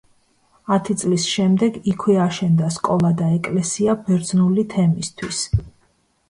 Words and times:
ათი 0.75 0.93
წლის 1.01 1.25
შემდეგ 1.33 1.77
იქვე 1.91 2.15
აშენდა 2.23 2.71
სკოლა 2.77 3.11
და 3.19 3.29
ეკლესია 3.35 3.95
ბერძნული 4.09 4.65
თემისთვის. 4.73 5.45